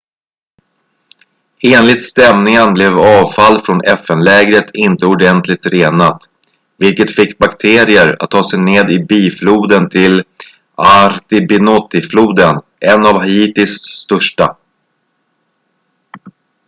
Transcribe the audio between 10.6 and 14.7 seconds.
artibonite-floden en av haitis största